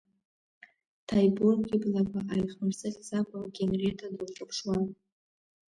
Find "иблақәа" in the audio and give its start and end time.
1.75-2.19